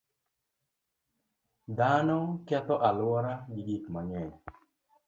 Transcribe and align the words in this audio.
Dhano 1.77 2.17
ketho 2.47 2.75
alwora 2.87 3.33
gi 3.53 3.61
gik 3.67 3.83
mang'eny. 3.93 4.33